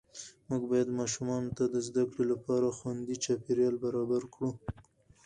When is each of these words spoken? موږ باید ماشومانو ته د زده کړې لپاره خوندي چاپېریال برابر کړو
موږ 0.49 0.61
باید 0.71 0.97
ماشومانو 0.99 1.49
ته 1.57 1.63
د 1.73 1.75
زده 1.87 2.03
کړې 2.11 2.25
لپاره 2.33 2.75
خوندي 2.77 3.15
چاپېریال 3.23 3.75
برابر 3.85 4.21
کړو 4.33 4.49